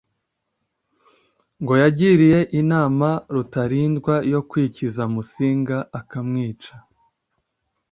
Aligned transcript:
ngo 1.61 1.73
yagiriye 1.81 2.39
inama 2.61 3.09
Rutalindwa 3.33 4.15
yo 4.33 4.41
kwikiza 4.49 5.03
Musinga 5.13 5.77
akamwica, 5.99 6.73